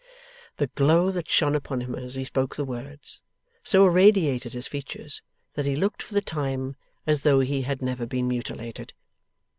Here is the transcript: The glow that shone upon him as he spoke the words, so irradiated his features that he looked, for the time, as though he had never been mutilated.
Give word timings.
The 0.57 0.65
glow 0.65 1.11
that 1.11 1.29
shone 1.29 1.53
upon 1.53 1.81
him 1.81 1.93
as 1.93 2.15
he 2.15 2.23
spoke 2.23 2.55
the 2.55 2.65
words, 2.65 3.21
so 3.61 3.85
irradiated 3.85 4.53
his 4.53 4.65
features 4.65 5.21
that 5.53 5.67
he 5.67 5.75
looked, 5.75 6.01
for 6.01 6.15
the 6.15 6.23
time, 6.23 6.75
as 7.05 7.21
though 7.21 7.41
he 7.41 7.61
had 7.61 7.83
never 7.83 8.07
been 8.07 8.27
mutilated. 8.27 8.93